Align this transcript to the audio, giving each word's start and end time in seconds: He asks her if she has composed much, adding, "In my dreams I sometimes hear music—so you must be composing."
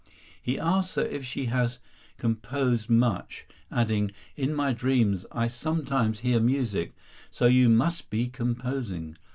He 0.41 0.57
asks 0.57 0.95
her 0.95 1.03
if 1.03 1.23
she 1.23 1.45
has 1.45 1.79
composed 2.17 2.89
much, 2.89 3.45
adding, 3.71 4.09
"In 4.35 4.51
my 4.51 4.73
dreams 4.73 5.27
I 5.31 5.47
sometimes 5.47 6.21
hear 6.21 6.39
music—so 6.39 7.45
you 7.45 7.69
must 7.69 8.09
be 8.09 8.27
composing." 8.27 9.15